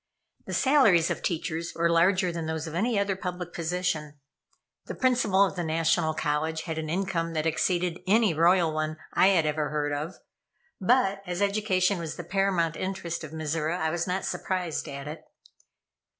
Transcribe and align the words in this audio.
The 0.47 0.55
salaries 0.55 1.11
of 1.11 1.21
teachers 1.21 1.73
were 1.75 1.87
larger 1.87 2.31
than 2.31 2.47
those 2.47 2.65
of 2.65 2.73
any 2.73 2.97
other 2.97 3.15
public 3.15 3.53
position. 3.53 4.15
The 4.87 4.95
Principal 4.95 5.45
of 5.45 5.55
the 5.55 5.63
National 5.63 6.15
College 6.15 6.63
had 6.63 6.79
an 6.79 6.89
income 6.89 7.33
that 7.33 7.45
exceeded 7.45 7.99
any 8.07 8.33
royal 8.33 8.73
one 8.73 8.97
I 9.13 9.27
had 9.27 9.45
ever 9.45 9.69
heard 9.69 9.93
of; 9.93 10.15
but, 10.79 11.21
as 11.27 11.39
education 11.39 11.99
was 11.99 12.15
the 12.15 12.23
paramount 12.23 12.77
interest 12.77 13.23
of 13.23 13.29
Mizora, 13.31 13.77
I 13.77 13.91
was 13.91 14.07
not 14.07 14.25
surprised 14.25 14.87
at 14.87 15.07
it. 15.07 15.23